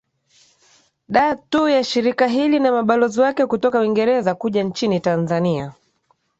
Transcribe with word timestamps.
da 1.07 1.35
tu 1.49 1.67
ya 1.67 1.83
shirika 1.83 2.27
hili 2.27 2.59
na 2.59 2.71
mabalozi 2.71 3.21
wake 3.21 3.45
kutoka 3.45 3.79
uingereza 3.79 4.35
kuja 4.35 4.63
nchini 4.63 4.99
tanzania 4.99 5.73